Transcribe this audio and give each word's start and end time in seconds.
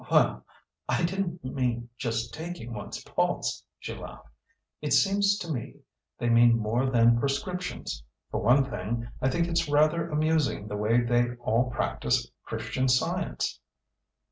"Well, 0.09 0.43
I 0.89 1.03
didn't 1.03 1.43
mean 1.45 1.89
just 1.95 2.33
taking 2.33 2.73
one's 2.73 3.03
pulse," 3.03 3.63
she 3.77 3.93
laughed. 3.93 4.29
"It 4.81 4.93
seems 4.93 5.37
to 5.37 5.51
me 5.53 5.75
they 6.17 6.27
mean 6.27 6.57
more 6.57 6.89
than 6.89 7.19
prescriptions. 7.19 8.01
For 8.31 8.39
one 8.39 8.65
thing, 8.67 9.07
I 9.21 9.29
think 9.29 9.47
it's 9.47 9.69
rather 9.69 10.09
amusing 10.09 10.67
the 10.67 10.75
way 10.75 11.01
they 11.03 11.35
all 11.35 11.69
practice 11.69 12.27
Christian 12.43 12.87
Science." 12.87 13.59